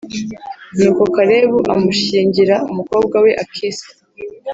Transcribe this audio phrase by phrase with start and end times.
[0.77, 3.87] nuko Kalebu amushyingira umukobwa we Akisa.